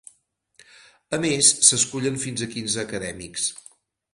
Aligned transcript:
A 1.17 1.19
més, 1.25 1.51
s'escullen 1.67 2.17
fins 2.27 2.45
a 2.47 2.51
quinze 2.55 2.81
acadèmics. 2.89 3.47